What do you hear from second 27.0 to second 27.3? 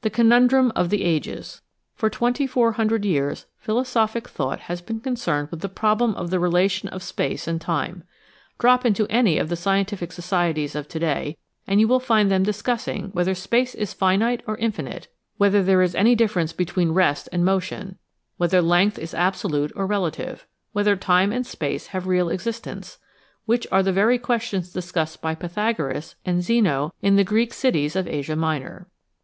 in the